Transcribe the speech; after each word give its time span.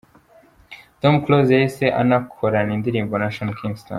Tom 0.99 1.15
Close 1.23 1.51
yahise 1.55 1.85
anakorana 2.01 2.71
indirimbo 2.77 3.13
na 3.17 3.31
Sean 3.35 3.51
Kingston. 3.59 3.89